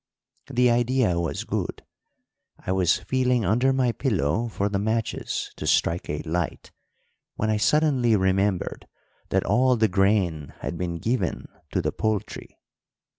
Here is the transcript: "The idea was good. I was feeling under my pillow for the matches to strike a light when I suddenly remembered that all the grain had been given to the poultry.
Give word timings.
"The 0.47 0.71
idea 0.71 1.19
was 1.19 1.43
good. 1.43 1.83
I 2.57 2.71
was 2.71 2.97
feeling 2.97 3.45
under 3.45 3.71
my 3.71 3.91
pillow 3.91 4.47
for 4.47 4.67
the 4.67 4.79
matches 4.79 5.51
to 5.57 5.67
strike 5.67 6.09
a 6.09 6.23
light 6.23 6.71
when 7.35 7.51
I 7.51 7.57
suddenly 7.57 8.15
remembered 8.15 8.87
that 9.29 9.45
all 9.45 9.77
the 9.77 9.87
grain 9.87 10.55
had 10.61 10.75
been 10.75 10.97
given 10.97 11.49
to 11.73 11.83
the 11.83 11.91
poultry. 11.91 12.57